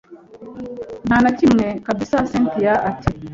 [1.07, 3.09] ntanakimwe kabsa cyntia ati